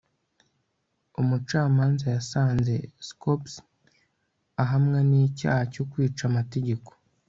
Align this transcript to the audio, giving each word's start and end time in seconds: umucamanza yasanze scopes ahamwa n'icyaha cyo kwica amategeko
umucamanza 1.21 2.05
yasanze 2.15 2.73
scopes 3.07 3.53
ahamwa 4.63 4.99
n'icyaha 5.09 5.61
cyo 5.73 5.83
kwica 5.91 6.23
amategeko 6.31 6.89